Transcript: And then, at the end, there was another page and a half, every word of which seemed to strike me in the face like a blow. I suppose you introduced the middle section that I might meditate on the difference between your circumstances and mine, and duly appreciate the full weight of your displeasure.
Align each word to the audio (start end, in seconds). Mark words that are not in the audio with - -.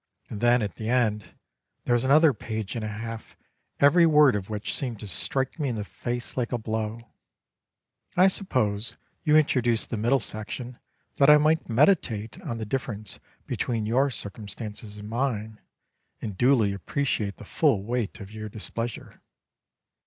And 0.31 0.41
then, 0.41 0.63
at 0.63 0.77
the 0.77 0.89
end, 0.89 1.35
there 1.85 1.93
was 1.93 2.03
another 2.03 2.33
page 2.33 2.75
and 2.75 2.83
a 2.83 2.87
half, 2.87 3.37
every 3.79 4.07
word 4.07 4.35
of 4.35 4.49
which 4.49 4.73
seemed 4.75 4.99
to 5.01 5.07
strike 5.07 5.59
me 5.59 5.69
in 5.69 5.75
the 5.75 5.85
face 5.85 6.35
like 6.35 6.51
a 6.51 6.57
blow. 6.57 7.13
I 8.17 8.27
suppose 8.27 8.97
you 9.21 9.37
introduced 9.37 9.91
the 9.91 9.97
middle 9.97 10.19
section 10.19 10.79
that 11.17 11.29
I 11.29 11.37
might 11.37 11.69
meditate 11.69 12.41
on 12.41 12.57
the 12.57 12.65
difference 12.65 13.19
between 13.45 13.85
your 13.85 14.09
circumstances 14.09 14.97
and 14.97 15.07
mine, 15.07 15.61
and 16.19 16.35
duly 16.35 16.73
appreciate 16.73 17.37
the 17.37 17.45
full 17.45 17.83
weight 17.83 18.19
of 18.19 18.31
your 18.31 18.49
displeasure. 18.49 19.21